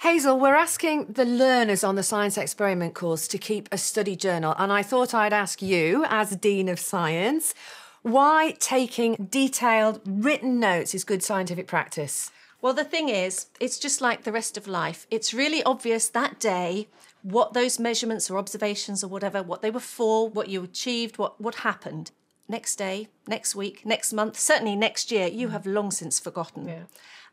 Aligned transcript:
Hazel, 0.00 0.38
we're 0.38 0.54
asking 0.54 1.06
the 1.06 1.24
learners 1.24 1.82
on 1.82 1.94
the 1.94 2.02
science 2.02 2.36
experiment 2.36 2.94
course 2.94 3.26
to 3.28 3.38
keep 3.38 3.66
a 3.72 3.78
study 3.78 4.14
journal, 4.14 4.54
and 4.58 4.70
I 4.70 4.82
thought 4.82 5.14
I'd 5.14 5.32
ask 5.32 5.62
you, 5.62 6.04
as 6.10 6.36
Dean 6.36 6.68
of 6.68 6.78
Science, 6.78 7.54
why 8.02 8.54
taking 8.60 9.14
detailed 9.30 10.02
written 10.04 10.60
notes 10.60 10.94
is 10.94 11.02
good 11.02 11.22
scientific 11.22 11.66
practice. 11.66 12.30
Well, 12.60 12.74
the 12.74 12.84
thing 12.84 13.08
is, 13.08 13.46
it's 13.58 13.78
just 13.78 14.02
like 14.02 14.24
the 14.24 14.32
rest 14.32 14.58
of 14.58 14.68
life. 14.68 15.06
It's 15.10 15.32
really 15.32 15.62
obvious 15.62 16.08
that 16.10 16.38
day 16.38 16.88
what 17.22 17.54
those 17.54 17.78
measurements 17.78 18.30
or 18.30 18.36
observations 18.36 19.02
or 19.02 19.08
whatever, 19.08 19.42
what 19.42 19.62
they 19.62 19.70
were 19.70 19.80
for, 19.80 20.28
what 20.28 20.48
you 20.48 20.62
achieved, 20.62 21.16
what, 21.16 21.40
what 21.40 21.56
happened. 21.56 22.10
Next 22.48 22.76
day, 22.76 23.08
next 23.26 23.56
week, 23.56 23.84
next 23.86 24.12
month, 24.12 24.38
certainly 24.38 24.76
next 24.76 25.10
year, 25.10 25.26
you 25.26 25.48
have 25.48 25.66
long 25.66 25.90
since 25.90 26.20
forgotten. 26.20 26.68
Yeah. 26.68 26.82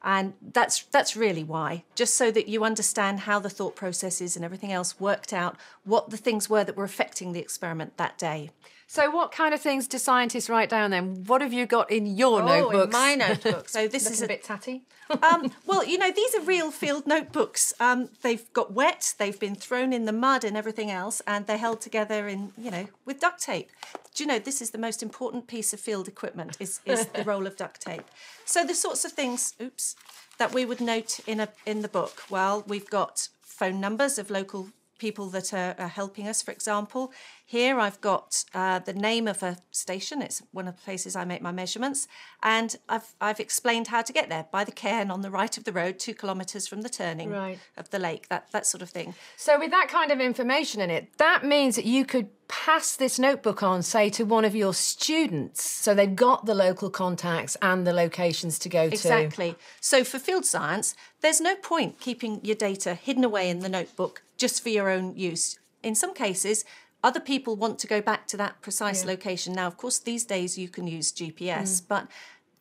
And 0.03 0.33
that's 0.41 0.83
that's 0.83 1.15
really 1.15 1.43
why, 1.43 1.85
just 1.95 2.15
so 2.15 2.29
that 2.31 2.49
you 2.49 2.65
understand 2.65 3.21
how 3.21 3.39
the 3.39 3.49
thought 3.49 3.75
processes 3.75 4.35
and 4.35 4.43
everything 4.43 4.71
else 4.71 4.99
worked 4.99 5.31
out, 5.31 5.55
what 5.85 6.09
the 6.09 6.17
things 6.17 6.49
were 6.49 6.65
that 6.65 6.75
were 6.75 6.83
affecting 6.83 7.31
the 7.31 7.39
experiment 7.39 7.95
that 7.97 8.17
day. 8.17 8.49
So, 8.93 9.09
what 9.09 9.31
kind 9.31 9.55
of 9.55 9.59
things 9.59 9.87
do 9.87 9.97
scientists 9.97 10.51
write 10.51 10.69
down 10.69 10.91
then? 10.91 11.23
What 11.25 11.41
have 11.41 11.51
you 11.51 11.65
got 11.65 11.89
in 11.89 12.05
your 12.05 12.43
oh, 12.43 12.45
notebooks? 12.45 12.85
In 12.95 13.01
my 13.01 13.15
notebook. 13.15 13.67
So 13.67 13.87
this 13.87 14.03
Looking 14.05 14.13
is 14.13 14.21
a 14.21 14.27
bit 14.27 14.43
tatty. 14.43 14.83
um, 15.23 15.51
well, 15.65 15.83
you 15.83 15.97
know, 15.97 16.11
these 16.11 16.35
are 16.35 16.41
real 16.41 16.69
field 16.69 17.07
notebooks. 17.07 17.73
Um, 17.79 18.09
they've 18.21 18.53
got 18.53 18.73
wet, 18.73 19.15
they've 19.17 19.39
been 19.39 19.55
thrown 19.55 19.93
in 19.93 20.05
the 20.05 20.11
mud 20.11 20.43
and 20.43 20.55
everything 20.55 20.91
else, 20.91 21.23
and 21.25 21.47
they're 21.47 21.57
held 21.57 21.81
together 21.81 22.27
in, 22.27 22.51
you 22.55 22.69
know, 22.69 22.87
with 23.03 23.19
duct 23.19 23.41
tape. 23.41 23.71
Do 24.13 24.23
you 24.23 24.27
know 24.27 24.37
this 24.37 24.61
is 24.61 24.69
the 24.69 24.77
most 24.77 25.01
important 25.01 25.47
piece 25.47 25.73
of 25.73 25.79
field 25.79 26.07
equipment? 26.07 26.57
Is 26.59 26.79
is 26.85 27.07
the 27.07 27.23
roll 27.25 27.47
of 27.47 27.57
duct 27.57 27.81
tape. 27.81 28.05
So 28.45 28.63
the 28.63 28.75
sorts 28.75 29.05
of 29.05 29.13
things, 29.13 29.55
oops, 29.59 29.92
that 30.37 30.53
we 30.53 30.65
would 30.65 30.81
note 30.81 31.19
in 31.27 31.39
a 31.39 31.49
in 31.65 31.81
the 31.81 31.87
book. 31.87 32.23
Well, 32.29 32.63
we've 32.67 32.89
got 32.89 33.29
phone 33.41 33.79
numbers 33.79 34.17
of 34.17 34.29
local 34.29 34.69
people 34.99 35.27
that 35.29 35.53
are, 35.53 35.75
are 35.77 35.89
helping 35.89 36.27
us. 36.29 36.41
For 36.41 36.51
example, 36.51 37.11
here 37.45 37.77
I've 37.77 37.99
got 37.99 38.45
uh, 38.53 38.79
the 38.79 38.93
name 38.93 39.27
of 39.27 39.43
a 39.43 39.57
station. 39.71 40.21
It's 40.21 40.41
one 40.51 40.65
of 40.67 40.75
the 40.77 40.81
places 40.81 41.15
I 41.15 41.25
make 41.25 41.41
my 41.41 41.51
measurements, 41.51 42.07
and 42.41 42.75
I've 42.87 43.13
I've 43.19 43.39
explained 43.39 43.87
how 43.87 44.01
to 44.01 44.13
get 44.13 44.29
there 44.29 44.45
by 44.51 44.63
the 44.63 44.71
cairn 44.71 45.11
on 45.11 45.21
the 45.21 45.29
right 45.31 45.57
of 45.57 45.63
the 45.65 45.73
road, 45.73 45.99
two 45.99 46.13
kilometres 46.13 46.67
from 46.67 46.81
the 46.81 46.89
turning 46.89 47.29
Right. 47.31 47.59
of 47.77 47.89
the 47.89 47.99
lake. 47.99 48.29
That 48.29 48.51
that 48.51 48.65
sort 48.65 48.81
of 48.81 48.89
thing. 48.89 49.13
So, 49.37 49.59
with 49.59 49.71
that 49.71 49.87
kind 49.89 50.11
of 50.11 50.19
information 50.19 50.79
in 50.81 50.89
it, 50.89 51.17
that 51.17 51.43
means 51.43 51.75
that 51.75 51.85
you 51.85 52.05
could 52.05 52.29
pass 52.53 52.95
this 52.95 53.17
notebook 53.17 53.63
on, 53.63 53.81
say, 53.81 54.11
to 54.11 54.23
one 54.23 54.45
of 54.45 54.55
your 54.55 54.75
students. 54.75 55.63
So 55.63 55.95
they've 55.95 56.15
got 56.15 56.45
the 56.45 56.53
local 56.53 56.91
contacts 56.91 57.57
and 57.63 57.85
the 57.85 57.93
locations 57.93 58.59
to 58.59 58.69
go 58.69 58.89
to. 58.89 58.93
Exactly. 58.93 59.55
So 59.81 60.03
for 60.03 60.19
field 60.19 60.45
science, 60.45 60.95
there's 61.21 61.41
no 61.41 61.55
point 61.55 61.99
keeping 61.99 62.39
your 62.43 62.55
data 62.55 62.93
hidden 62.93 63.23
away 63.23 63.49
in 63.49 63.59
the 63.59 63.69
notebook 63.69 64.21
just 64.37 64.61
for 64.61 64.69
your 64.69 64.91
own 64.91 65.17
use. 65.17 65.57
In 65.81 65.95
some 65.95 66.13
cases, 66.13 66.63
other 67.03 67.19
people 67.19 67.55
want 67.55 67.79
to 67.79 67.87
go 67.87 68.01
back 68.01 68.27
to 68.27 68.37
that 68.37 68.61
precise 68.61 69.03
location. 69.03 69.53
Now, 69.53 69.65
of 69.65 69.75
course, 69.75 69.97
these 69.97 70.23
days 70.23 70.55
you 70.55 70.69
can 70.69 70.85
use 70.85 71.11
GPS, 71.11 71.81
mm. 71.81 71.87
but 71.87 72.07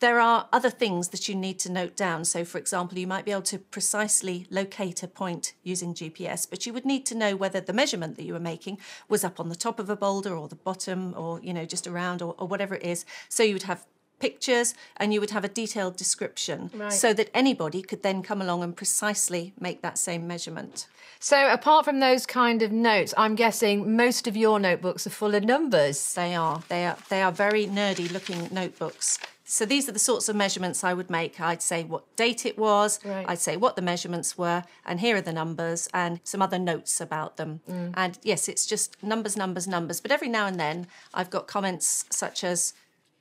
there 0.02 0.18
are 0.20 0.48
other 0.52 0.68
things 0.68 1.08
that 1.10 1.28
you 1.28 1.34
need 1.36 1.60
to 1.60 1.70
note 1.70 1.94
down. 1.94 2.24
So, 2.24 2.44
for 2.44 2.58
example, 2.58 2.98
you 2.98 3.06
might 3.06 3.24
be 3.24 3.30
able 3.30 3.42
to 3.42 3.58
precisely 3.58 4.46
locate 4.50 5.04
a 5.04 5.08
point 5.08 5.54
using 5.62 5.94
GPS, 5.94 6.44
but 6.50 6.66
you 6.66 6.72
would 6.72 6.84
need 6.84 7.06
to 7.06 7.14
know 7.14 7.36
whether 7.36 7.60
the 7.60 7.72
measurement 7.72 8.16
that 8.16 8.24
you 8.24 8.32
were 8.32 8.40
making 8.40 8.78
was 9.08 9.22
up 9.22 9.38
on 9.38 9.48
the 9.48 9.54
top 9.54 9.78
of 9.78 9.88
a 9.88 9.94
boulder 9.94 10.36
or 10.36 10.48
the 10.48 10.56
bottom 10.56 11.14
or, 11.16 11.40
you 11.40 11.54
know, 11.54 11.64
just 11.64 11.86
around 11.86 12.20
or, 12.20 12.34
or 12.36 12.48
whatever 12.48 12.74
it 12.74 12.82
is. 12.82 13.04
So 13.28 13.44
you 13.44 13.54
would 13.54 13.62
have 13.62 13.86
pictures 14.18 14.74
and 14.96 15.14
you 15.14 15.20
would 15.20 15.30
have 15.30 15.44
a 15.44 15.48
detailed 15.48 15.96
description 15.96 16.70
Right. 16.74 16.92
so 16.92 17.12
that 17.14 17.30
anybody 17.32 17.80
could 17.80 18.02
then 18.02 18.24
come 18.24 18.42
along 18.42 18.64
and 18.64 18.76
precisely 18.76 19.52
make 19.60 19.82
that 19.82 19.98
same 19.98 20.26
measurement. 20.26 20.88
So, 21.20 21.52
apart 21.52 21.84
from 21.84 22.00
those 22.00 22.26
kind 22.26 22.62
of 22.62 22.72
notes, 22.72 23.14
I'm 23.16 23.36
guessing 23.36 23.94
most 23.96 24.26
of 24.26 24.36
your 24.36 24.58
notebooks 24.58 25.06
are 25.06 25.10
full 25.10 25.36
of 25.36 25.44
numbers. 25.44 26.14
They 26.14 26.34
are. 26.34 26.64
They 26.68 26.84
are. 26.86 26.96
They 27.08 27.22
are 27.22 27.30
very 27.30 27.66
nerdy 27.66 28.10
looking 28.12 28.48
notebooks. 28.50 29.20
So 29.52 29.66
these 29.66 29.86
are 29.86 29.92
the 29.92 29.98
sorts 29.98 30.30
of 30.30 30.34
measurements 30.34 30.82
I 30.82 30.94
would 30.94 31.10
make. 31.10 31.38
I'd 31.38 31.60
say 31.60 31.84
what 31.84 32.16
date 32.16 32.46
it 32.46 32.56
was. 32.56 32.98
Right. 33.04 33.26
I'd 33.28 33.38
say 33.38 33.58
what 33.58 33.76
the 33.76 33.82
measurements 33.82 34.38
were, 34.38 34.64
and 34.86 34.98
here 34.98 35.14
are 35.16 35.20
the 35.20 35.30
numbers 35.30 35.90
and 35.92 36.20
some 36.24 36.40
other 36.40 36.58
notes 36.58 37.02
about 37.02 37.36
them. 37.36 37.60
And 37.68 38.18
yes, 38.22 38.48
it's 38.48 38.64
just 38.64 38.96
numbers, 39.02 39.36
numbers, 39.36 39.68
numbers. 39.68 40.00
But 40.00 40.10
every 40.10 40.30
now 40.30 40.46
and 40.46 40.58
then, 40.58 40.86
I've 41.12 41.28
got 41.28 41.48
comments 41.48 42.06
such 42.08 42.42
as 42.44 42.72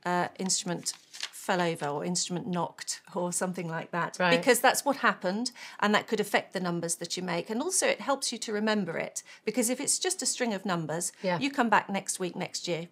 uh, 0.06 0.30
instrument 0.40 0.94
fell 1.12 1.60
over 1.62 1.88
or 1.88 2.06
instrument 2.06 2.48
knocked 2.48 3.02
or 3.14 3.34
something 3.34 3.68
like 3.68 3.92
that 3.92 4.16
Right. 4.18 4.38
because 4.38 4.62
that's 4.62 4.86
what 4.86 4.98
happened 4.98 5.52
and 5.82 5.94
that 5.94 6.08
could 6.08 6.22
affect 6.22 6.54
the 6.54 6.60
numbers 6.62 6.96
that 6.96 7.18
you 7.18 7.24
make 7.24 7.50
and 7.50 7.62
also 7.64 7.88
it 7.88 8.00
helps 8.00 8.32
you 8.32 8.38
to 8.38 8.54
remember 8.54 8.96
it 9.00 9.24
because 9.44 9.68
if 9.72 9.82
it's 9.82 9.98
just 9.98 10.22
a 10.22 10.28
string 10.28 10.54
of 10.54 10.66
numbers 10.68 11.12
Yeah. 11.24 11.40
you 11.40 11.50
come 11.50 11.68
back 11.68 11.90
next 11.90 12.20
week 12.20 12.36
next 12.36 12.68
year 12.68 12.90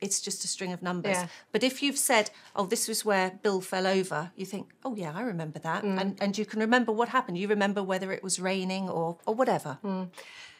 it's 0.00 0.20
just 0.20 0.44
a 0.44 0.48
string 0.48 0.72
of 0.72 0.82
numbers 0.82 1.16
Yeah. 1.16 1.26
but 1.52 1.62
if 1.62 1.82
you've 1.82 1.98
said 1.98 2.30
oh 2.54 2.66
this 2.66 2.86
was 2.88 3.04
where 3.04 3.30
bill 3.42 3.60
fell 3.60 3.86
over 3.86 4.30
you 4.36 4.44
think 4.46 4.70
oh 4.84 4.94
yeah 4.94 5.12
i 5.14 5.22
remember 5.22 5.58
that 5.60 5.82
Mm. 5.84 6.00
and, 6.00 6.18
and 6.22 6.38
you 6.38 6.44
can 6.44 6.60
remember 6.60 6.92
what 6.92 7.08
happened 7.10 7.38
you 7.38 7.48
remember 7.48 7.82
whether 7.82 8.12
it 8.12 8.22
was 8.22 8.38
raining 8.40 8.88
or, 8.88 9.18
or 9.26 9.34
whatever 9.34 9.78
Mm. 9.84 10.08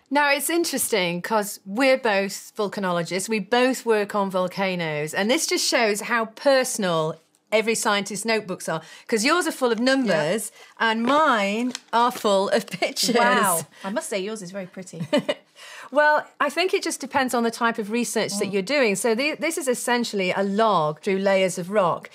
Now, 0.08 0.30
it's 0.30 0.48
interesting 0.48 1.18
because 1.20 1.58
we're 1.66 1.98
both 1.98 2.52
volcanologists, 2.56 3.28
we 3.28 3.40
both 3.40 3.84
work 3.84 4.14
on 4.14 4.30
volcanoes, 4.30 5.12
and 5.12 5.28
this 5.28 5.48
just 5.48 5.66
shows 5.66 6.00
how 6.02 6.26
personal 6.26 7.16
every 7.50 7.74
scientist's 7.74 8.24
notebooks 8.24 8.68
are 8.68 8.82
because 9.02 9.24
yours 9.24 9.48
are 9.48 9.52
full 9.52 9.72
of 9.72 9.80
numbers 9.80 10.52
and 10.78 11.02
mine 11.02 11.72
are 11.92 12.12
full 12.12 12.48
of 12.50 12.66
pictures. 12.82 13.16
Wow. 13.16 13.62
I 13.82 13.90
must 13.90 14.08
say 14.08 14.20
yours 14.20 14.42
is 14.42 14.52
very 14.52 14.66
pretty 14.66 15.00
Well, 15.96 16.26
I 16.38 16.50
think 16.50 16.74
it 16.74 16.82
just 16.82 17.00
depends 17.00 17.32
on 17.32 17.42
the 17.42 17.50
type 17.50 17.78
of 17.78 17.90
research 17.90 18.36
that 18.36 18.48
mm. 18.48 18.52
you're 18.52 18.60
doing. 18.60 18.96
So 18.96 19.14
the, 19.14 19.34
this 19.34 19.56
is 19.56 19.66
essentially 19.66 20.30
a 20.30 20.42
log 20.42 21.00
through 21.00 21.16
layers 21.16 21.56
of 21.56 21.70
rock. 21.70 22.10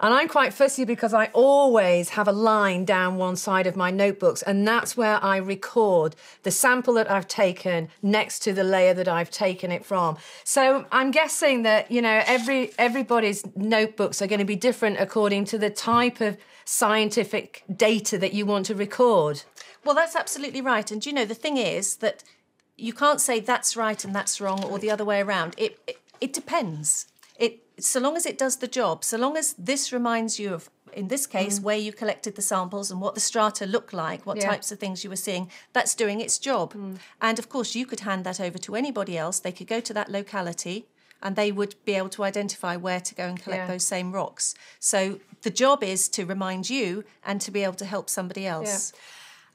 And 0.00 0.14
I'm 0.14 0.26
quite 0.26 0.54
fussy 0.54 0.86
because 0.86 1.12
I 1.12 1.26
always 1.34 2.08
have 2.10 2.28
a 2.28 2.32
line 2.32 2.86
down 2.86 3.18
one 3.18 3.36
side 3.36 3.66
of 3.66 3.76
my 3.76 3.90
notebooks, 3.90 4.40
and 4.40 4.66
that's 4.66 4.96
where 4.96 5.22
I 5.22 5.36
record 5.36 6.16
the 6.44 6.50
sample 6.50 6.94
that 6.94 7.10
I've 7.10 7.28
taken 7.28 7.88
next 8.00 8.38
to 8.44 8.54
the 8.54 8.64
layer 8.64 8.94
that 8.94 9.06
I've 9.08 9.30
taken 9.30 9.70
it 9.70 9.84
from. 9.84 10.16
So 10.44 10.86
I'm 10.90 11.10
guessing 11.10 11.62
that 11.62 11.90
you 11.90 12.00
know 12.00 12.22
every 12.26 12.72
everybody's 12.78 13.44
notebooks 13.54 14.22
are 14.22 14.26
going 14.26 14.38
to 14.38 14.46
be 14.46 14.56
different 14.56 14.98
according 14.98 15.44
to 15.46 15.58
the 15.58 15.70
type 15.70 16.22
of 16.22 16.38
scientific 16.64 17.64
data 17.74 18.16
that 18.16 18.32
you 18.32 18.46
want 18.46 18.66
to 18.66 18.74
record. 18.74 19.42
Well, 19.84 19.94
that's 19.94 20.16
absolutely 20.16 20.60
right. 20.60 20.90
And 20.90 21.04
you 21.04 21.12
know, 21.12 21.24
the 21.24 21.34
thing 21.34 21.56
is 21.56 21.96
that 21.96 22.22
you 22.76 22.92
can't 22.92 23.20
say 23.20 23.40
that's 23.40 23.76
right 23.76 24.04
and 24.04 24.14
that's 24.14 24.40
wrong 24.40 24.62
or 24.64 24.78
the 24.78 24.90
other 24.90 25.04
way 25.04 25.20
around. 25.20 25.54
It 25.56 25.78
it, 25.86 25.98
it 26.20 26.32
depends. 26.32 27.06
It 27.38 27.62
so 27.78 28.00
long 28.00 28.16
as 28.16 28.26
it 28.26 28.38
does 28.38 28.56
the 28.56 28.68
job, 28.68 29.04
so 29.04 29.16
long 29.16 29.36
as 29.36 29.54
this 29.54 29.92
reminds 29.92 30.38
you 30.38 30.54
of 30.54 30.70
in 30.92 31.08
this 31.08 31.26
case 31.26 31.58
mm. 31.58 31.62
where 31.62 31.76
you 31.76 31.92
collected 31.92 32.36
the 32.36 32.42
samples 32.42 32.90
and 32.90 33.00
what 33.02 33.14
the 33.14 33.20
strata 33.20 33.66
look 33.66 33.92
like, 33.92 34.24
what 34.24 34.38
Yeah. 34.38 34.48
types 34.48 34.72
of 34.72 34.78
things 34.78 35.04
you 35.04 35.10
were 35.10 35.16
seeing, 35.16 35.50
that's 35.74 35.94
doing 35.94 36.20
its 36.20 36.38
job. 36.38 36.72
Mm. 36.72 36.98
And 37.20 37.38
of 37.38 37.50
course, 37.50 37.74
you 37.74 37.84
could 37.84 38.00
hand 38.00 38.24
that 38.24 38.40
over 38.40 38.56
to 38.58 38.74
anybody 38.74 39.18
else. 39.18 39.38
They 39.38 39.52
could 39.52 39.66
go 39.66 39.80
to 39.80 39.92
that 39.92 40.10
locality 40.10 40.86
and 41.22 41.36
they 41.36 41.52
would 41.52 41.74
be 41.84 41.94
able 41.94 42.08
to 42.10 42.24
identify 42.24 42.76
where 42.76 43.00
to 43.00 43.14
go 43.14 43.24
and 43.24 43.42
collect 43.42 43.64
Yeah. 43.64 43.66
those 43.66 43.86
same 43.86 44.10
rocks. 44.12 44.54
So 44.80 45.20
the 45.42 45.50
job 45.50 45.82
is 45.82 46.08
to 46.10 46.24
remind 46.24 46.70
you 46.70 47.04
and 47.24 47.40
to 47.42 47.50
be 47.50 47.62
able 47.62 47.74
to 47.74 47.84
help 47.84 48.08
somebody 48.08 48.46
else. 48.46 48.92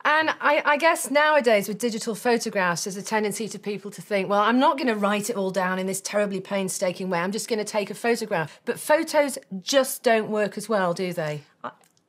And 0.03 0.29
I, 0.41 0.61
I 0.65 0.77
guess 0.77 1.11
nowadays 1.11 1.67
with 1.67 1.77
digital 1.77 2.15
photographs, 2.15 2.85
there's 2.85 2.97
a 2.97 3.03
tendency 3.03 3.47
to 3.49 3.59
people 3.59 3.91
to 3.91 4.01
think, 4.01 4.29
well, 4.29 4.41
I'm 4.41 4.59
not 4.59 4.77
going 4.77 4.87
to 4.87 4.95
write 4.95 5.29
it 5.29 5.35
all 5.35 5.51
down 5.51 5.77
in 5.79 5.85
this 5.85 6.01
terribly 6.01 6.39
painstaking 6.39 7.09
way. 7.09 7.19
I'm 7.19 7.31
just 7.31 7.47
going 7.47 7.59
to 7.59 7.65
take 7.65 7.89
a 7.89 7.93
photograph. 7.93 8.59
But 8.65 8.79
photos 8.79 9.37
just 9.61 10.03
don't 10.03 10.29
work 10.29 10.57
as 10.57 10.67
well, 10.67 10.93
do 10.93 11.13
they? 11.13 11.43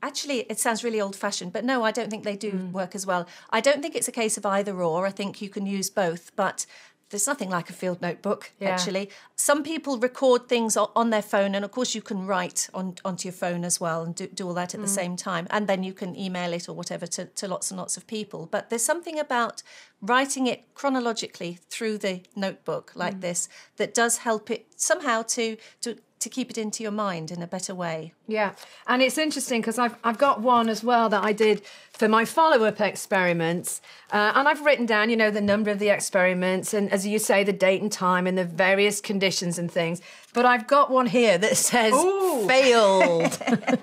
Actually, 0.05 0.41
it 0.51 0.59
sounds 0.59 0.83
really 0.83 1.01
old 1.01 1.15
fashioned, 1.15 1.53
but 1.53 1.65
no, 1.65 1.85
I 1.85 1.93
don't 1.93 2.11
think 2.11 2.25
they 2.25 2.35
do 2.35 2.51
mm. 2.51 2.73
work 2.73 2.97
as 2.97 3.07
well. 3.07 3.29
I 3.51 3.61
don't 3.61 3.83
think 3.83 3.95
it's 3.95 4.09
a 4.09 4.13
case 4.13 4.37
of 4.37 4.45
either 4.45 4.83
or. 4.83 5.07
I 5.07 5.11
think 5.11 5.41
you 5.41 5.49
can 5.49 5.65
use 5.65 5.91
both, 5.91 6.35
but 6.35 6.67
there's 7.13 7.27
nothing 7.27 7.51
like 7.51 7.69
a 7.69 7.75
field 7.75 8.01
notebook, 8.01 8.53
Yeah. 8.59 8.71
actually. 8.71 9.11
Some 9.37 9.63
people 9.63 9.99
record 9.99 10.49
things 10.49 10.77
on 10.77 11.11
their 11.11 11.23
phone, 11.23 11.55
and 11.55 11.63
of 11.65 11.71
course, 11.71 11.95
you 11.95 12.01
can 12.01 12.27
write 12.27 12.71
on, 12.73 12.97
onto 13.05 13.29
your 13.29 13.35
phone 13.35 13.65
as 13.65 13.79
well 13.79 14.03
and 14.03 14.15
do, 14.15 14.27
do 14.27 14.49
all 14.49 14.55
that 14.55 14.75
at 14.75 14.81
the 14.81 14.87
mm. 14.87 15.01
same 15.03 15.17
time. 15.17 15.47
And 15.51 15.69
then 15.69 15.83
you 15.83 15.93
can 15.93 16.17
email 16.17 16.55
it 16.55 16.69
or 16.71 16.73
whatever 16.75 17.07
to, 17.09 17.27
to 17.27 17.47
lots 17.47 17.71
and 17.71 17.79
lots 17.79 17.99
of 17.99 18.07
people. 18.07 18.49
But 18.51 18.71
there's 18.71 18.83
something 18.83 19.19
about 19.19 19.63
writing 20.01 20.47
it 20.47 20.75
chronologically 20.75 21.59
through 21.69 21.99
the 21.99 22.23
notebook 22.35 22.93
like 22.95 23.17
mm. 23.17 23.21
this 23.21 23.49
that 23.77 23.93
does 23.93 24.19
help 24.19 24.51
it 24.51 24.67
somehow 24.77 25.23
to, 25.23 25.57
to, 25.83 25.99
to 26.23 26.29
keep 26.29 26.51
it 26.51 26.59
into 26.59 26.83
your 26.83 26.93
mind 26.93 27.31
in 27.31 27.43
a 27.43 27.47
better 27.47 27.75
way. 27.75 28.13
Yeah, 28.27 28.53
and 28.87 29.03
it's 29.03 29.19
interesting 29.19 29.61
because 29.61 29.79
I've 29.79 29.97
I've 30.05 30.19
got 30.19 30.41
one 30.41 30.69
as 30.69 30.83
well 30.83 31.09
that 31.11 31.23
I 31.25 31.33
did 31.33 31.63
for 31.93 32.09
my 32.09 32.25
follow 32.25 32.65
up 32.65 32.81
experiments, 32.81 33.81
uh, 34.13 34.33
and 34.35 34.49
I've 34.49 34.65
written 34.65 34.87
down 34.87 35.11
you 35.11 35.17
know 35.17 35.31
the 35.31 35.41
number 35.41 35.71
of 35.71 35.79
the 35.79 35.89
experiments 35.89 36.75
and 36.75 36.91
as 36.93 37.07
you 37.07 37.19
say 37.19 37.45
the 37.45 37.53
date 37.53 37.83
and 37.83 37.93
time 37.93 38.27
and 38.27 38.37
the 38.39 38.45
various 38.45 39.01
conditions 39.01 39.59
and 39.59 39.71
things. 39.71 40.01
But 40.35 40.45
I've 40.47 40.67
got 40.67 40.91
one 40.91 41.07
here 41.07 41.39
that 41.39 41.57
says 41.71 41.93
Ooh. 41.95 42.47
failed. 42.49 43.39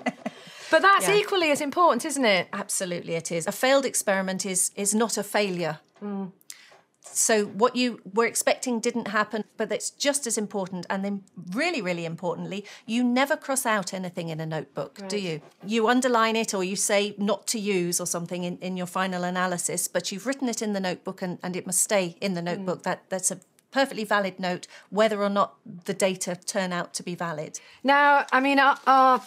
But 0.72 0.82
that's 0.82 1.08
Yeah. 1.08 1.16
equally 1.16 1.50
as 1.50 1.60
important, 1.60 2.04
isn't 2.04 2.24
it? 2.24 2.46
Absolutely, 2.52 3.16
it 3.16 3.32
is. 3.32 3.48
A 3.48 3.52
failed 3.52 3.84
experiment 3.84 4.46
is 4.46 4.70
is 4.76 4.94
not 4.94 5.18
a 5.18 5.22
failure. 5.24 5.80
So 7.12 7.46
what 7.46 7.76
you 7.76 8.00
were 8.14 8.26
expecting 8.26 8.80
didn't 8.80 9.08
happen, 9.08 9.44
but 9.56 9.70
it's 9.72 9.90
just 9.90 10.26
as 10.26 10.38
important. 10.38 10.86
And 10.88 11.04
then, 11.04 11.24
really, 11.52 11.82
really 11.82 12.04
importantly, 12.04 12.64
you 12.86 13.04
never 13.04 13.36
cross 13.36 13.66
out 13.66 13.92
anything 13.92 14.28
in 14.28 14.40
a 14.40 14.46
notebook, 14.46 15.08
do 15.08 15.18
you? 15.18 15.42
You 15.66 15.88
underline 15.88 16.36
it 16.36 16.54
or 16.54 16.64
you 16.64 16.76
say 16.76 17.14
not 17.18 17.46
to 17.48 17.58
use 17.58 18.00
or 18.00 18.06
something 18.06 18.44
in, 18.44 18.58
in 18.58 18.76
your 18.76 18.86
final 18.86 19.24
analysis, 19.24 19.88
but 19.88 20.12
you've 20.12 20.26
written 20.26 20.48
it 20.48 20.62
in 20.62 20.72
the 20.72 20.80
notebook 20.80 21.22
and, 21.22 21.38
and 21.42 21.56
it 21.56 21.66
must 21.66 21.82
stay 21.82 22.16
in 22.20 22.34
the 22.34 22.42
notebook. 22.42 22.80
Mm. 22.80 22.84
That 22.84 23.04
that's 23.08 23.30
a 23.30 23.40
perfectly 23.70 24.04
valid 24.04 24.38
note, 24.40 24.66
whether 24.90 25.22
or 25.22 25.30
not 25.30 25.54
the 25.84 25.94
data 25.94 26.36
turn 26.36 26.72
out 26.72 26.92
to 26.94 27.02
be 27.02 27.14
valid. 27.14 27.60
Now, 27.84 28.26
I 28.32 28.40
mean, 28.40 28.58
our, 28.58 28.78
our 28.86 29.22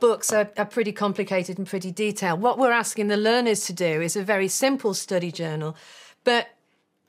books 0.00 0.32
are, 0.32 0.50
are 0.56 0.66
pretty 0.66 0.92
complicated 0.92 1.58
and 1.58 1.66
pretty 1.66 1.90
detailed. 1.90 2.40
What 2.40 2.58
we're 2.58 2.72
asking 2.72 3.08
the 3.08 3.16
learners 3.16 3.64
to 3.66 3.72
do 3.72 4.00
is 4.00 4.16
a 4.16 4.22
very 4.22 4.48
simple 4.48 4.94
study 4.94 5.32
journal, 5.32 5.76
but 6.24 6.48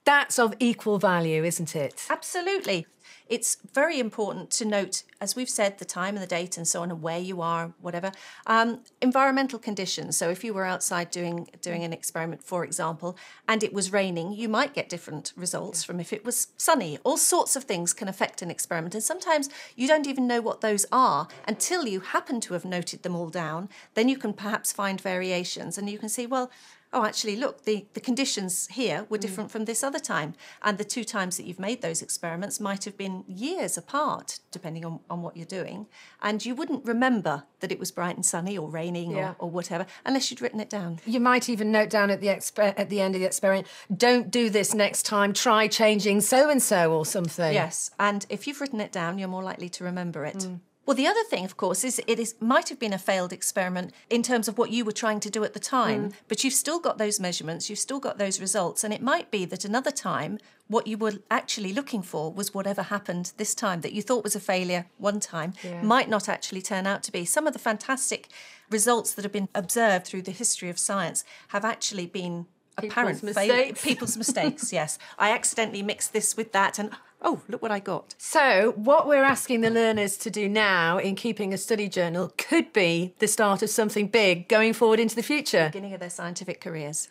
that's 0.04 0.40
of 0.40 0.54
equal 0.60 0.98
value, 0.98 1.44
isn't 1.44 1.76
it? 1.76 2.08
Absolutely. 2.10 2.88
It's 3.28 3.58
very 3.74 3.98
important 3.98 4.50
to 4.52 4.66
note, 4.66 5.04
as 5.22 5.38
we've 5.38 5.50
said, 5.50 5.78
the 5.78 5.86
time 5.86 6.16
and 6.16 6.24
the 6.24 6.28
date 6.28 6.58
and 6.58 6.68
so 6.68 6.82
on, 6.82 6.92
and 6.92 7.02
where 7.02 7.18
you 7.18 7.40
are, 7.42 7.74
whatever. 7.80 8.12
Um, 8.46 8.82
environmental 9.02 9.58
conditions. 9.58 10.18
So, 10.18 10.30
if 10.30 10.44
you 10.44 10.54
were 10.54 10.66
outside 10.66 11.12
doing 11.12 11.48
doing 11.62 11.86
an 11.86 11.94
experiment, 11.94 12.44
for 12.44 12.66
example, 12.66 13.18
and 13.48 13.64
it 13.64 13.72
was 13.72 13.94
raining, 13.94 14.34
you 14.34 14.50
might 14.50 14.74
get 14.74 14.90
different 14.90 15.32
results 15.38 15.82
from 15.82 16.02
if 16.02 16.12
it 16.12 16.26
was 16.26 16.50
sunny. 16.58 17.00
All 17.06 17.16
sorts 17.16 17.56
of 17.56 17.64
things 17.64 17.94
can 17.94 18.10
affect 18.10 18.42
an 18.42 18.52
experiment, 18.52 18.96
and 18.96 19.04
sometimes 19.04 19.50
you 19.78 19.88
don't 19.88 20.08
even 20.08 20.28
know 20.28 20.42
what 20.42 20.60
those 20.60 20.86
are 20.92 21.30
until 21.48 21.88
you 21.88 22.02
happen 22.02 22.42
to 22.42 22.54
have 22.54 22.66
noted 22.66 23.04
them 23.04 23.16
all 23.16 23.30
down. 23.30 23.70
Then 23.94 24.10
you 24.10 24.18
can 24.18 24.34
perhaps 24.34 24.74
find 24.74 25.00
variations, 25.00 25.78
and 25.78 25.90
you 25.90 25.98
can 25.98 26.10
see, 26.10 26.28
well, 26.28 26.52
oh, 26.94 27.06
actually, 27.06 27.36
look, 27.36 27.64
the, 27.64 27.86
the 27.94 28.02
conditions 28.02 28.68
here 28.68 29.06
were 29.10 29.18
mm. 29.18 29.22
different 29.22 29.52
from 29.52 29.66
this 29.66 29.84
other 29.84 30.00
time. 30.00 30.34
And 30.62 30.78
the 30.78 30.84
two 30.84 31.04
times 31.04 31.38
that 31.38 31.46
you've 31.46 31.60
made 31.60 31.82
those 31.82 32.02
experiments 32.02 32.60
might 32.60 32.84
have 32.84 32.98
been 32.98 33.24
years 33.28 33.78
apart, 33.78 34.40
depending 34.52 34.84
on, 34.84 35.00
on 35.10 35.22
what 35.22 35.38
you're 35.38 35.46
doing. 35.46 35.88
And 36.22 36.46
you 36.46 36.56
wouldn't 36.56 36.86
remember 36.86 37.44
that 37.62 37.72
it 37.72 37.80
was 37.80 37.92
bright 37.92 38.16
and 38.16 38.26
sunny 38.26 38.58
or 38.58 38.70
raining 38.70 39.12
Yeah. 39.12 39.32
or, 39.32 39.36
or 39.40 39.50
whatever 39.50 39.86
unless 40.06 40.30
you'd 40.30 40.42
written 40.42 40.60
it 40.60 40.70
down. 40.70 41.00
You 41.06 41.20
might 41.20 41.48
even 41.50 41.72
note 41.72 41.90
down 41.90 42.10
at 42.10 42.22
the 42.22 42.28
exper- 42.28 42.74
at 42.78 42.90
the 42.90 43.00
end 43.02 43.16
of 43.16 43.22
the 43.22 43.28
experiment, 43.28 43.68
don't 43.96 44.30
do 44.30 44.50
this 44.50 44.74
next 44.74 45.04
time, 45.04 45.34
try 45.34 45.68
changing 45.68 46.22
so 46.22 46.50
and 46.50 46.62
so 46.62 46.94
or 46.94 47.06
something. 47.06 47.54
Yes, 47.54 47.92
and 48.00 48.26
if 48.30 48.48
you've 48.48 48.60
written 48.60 48.82
it 48.82 48.92
down, 48.92 49.18
you're 49.18 49.28
more 49.28 49.44
likely 49.44 49.70
to 49.70 49.84
remember 49.84 50.26
it. 50.26 50.38
Mm. 50.38 50.60
Well, 50.86 50.96
the 50.96 51.08
other 51.08 51.24
thing, 51.24 51.46
of 51.46 51.58
course, 51.58 51.84
is 51.84 52.02
it 52.08 52.20
is 52.20 52.36
might 52.40 52.70
have 52.70 52.80
been 52.80 52.92
a 52.94 52.98
failed 52.98 53.32
experiment 53.32 53.94
in 54.10 54.24
terms 54.24 54.48
of 54.48 54.58
what 54.58 54.72
you 54.72 54.84
were 54.84 54.92
trying 54.92 55.20
to 55.22 55.30
do 55.30 55.44
at 55.44 55.54
the 55.54 55.60
time, 55.60 56.10
mm. 56.10 56.14
but 56.28 56.44
you've 56.44 56.56
still 56.56 56.80
got 56.80 56.98
those 56.98 57.20
measurements, 57.20 57.70
you've 57.70 57.80
still 57.80 58.00
got 58.00 58.18
those 58.18 58.42
results, 58.42 58.84
and 58.84 58.94
it 58.94 59.02
might 59.02 59.30
be 59.30 59.46
that 59.46 59.64
another 59.64 59.92
time 59.92 60.40
what 60.68 60.88
you 60.88 60.98
were 60.98 61.14
actually 61.30 61.74
looking 61.74 62.02
for 62.02 62.32
was 62.32 62.54
whatever 62.54 62.82
happened 62.84 63.34
this 63.38 63.54
time 63.54 63.82
that 63.82 63.94
you 63.94 64.02
thought 64.02 64.24
was 64.24 64.36
a 64.36 64.40
failure 64.40 64.86
one 64.98 65.20
time 65.20 65.54
Yeah. 65.64 65.82
might 65.84 66.10
not 66.10 66.28
actually 66.28 66.62
turn 66.62 66.88
out 66.88 67.04
to 67.04 67.12
be. 67.12 67.26
Some 67.26 67.46
of 67.46 67.54
the 67.54 67.60
fantastic 67.60 68.30
results 68.70 69.14
that 69.14 69.24
have 69.24 69.34
been 69.34 69.50
observed 69.54 70.08
through 70.08 70.24
the 70.24 70.32
history 70.32 70.70
of 70.70 70.80
science 70.80 71.24
have 71.50 71.66
actually 71.66 72.08
been 72.08 72.48
apparent 72.78 73.20
fail- 73.20 73.28
mistakes. 73.28 73.84
people's 73.84 74.18
mistakes. 74.18 74.72
Yes, 74.82 74.98
I 75.20 75.32
accidentally 75.32 75.84
mixed 75.84 76.14
this 76.14 76.36
with 76.38 76.54
that, 76.54 76.80
and 76.80 76.92
oh, 77.22 77.42
look 77.48 77.62
what 77.62 77.72
I 77.72 77.80
got. 77.80 78.16
So, 78.18 78.74
what 78.76 79.08
we're 79.08 79.24
asking 79.24 79.62
the 79.62 79.70
learners 79.70 80.18
to 80.18 80.30
do 80.30 80.50
now 80.50 80.98
in 80.98 81.16
keeping 81.16 81.54
a 81.54 81.58
study 81.58 81.88
journal 81.88 82.34
could 82.38 82.74
be 82.74 83.14
the 83.20 83.28
start 83.28 83.62
of 83.62 83.70
something 83.70 84.08
big 84.08 84.48
going 84.48 84.74
forward 84.74 85.00
into 85.00 85.16
the 85.16 85.24
future. 85.24 85.70
Beginning 85.72 85.94
of 85.94 86.00
their 86.00 86.10
scientific 86.10 86.62
careers. 86.62 87.10